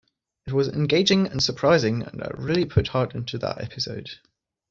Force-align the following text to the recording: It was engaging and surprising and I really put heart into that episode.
It 0.47 0.53
was 0.53 0.67
engaging 0.67 1.27
and 1.27 1.43
surprising 1.43 2.01
and 2.01 2.23
I 2.23 2.31
really 2.33 2.65
put 2.65 2.87
heart 2.87 3.13
into 3.13 3.37
that 3.37 3.61
episode. 3.61 4.09